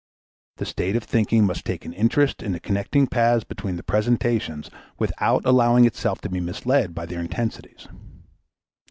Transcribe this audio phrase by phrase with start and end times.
[0.57, 4.71] The state of thinking must take an interest in the connecting paths between the presentations
[4.97, 7.87] without allowing itself to be misled by their intensities.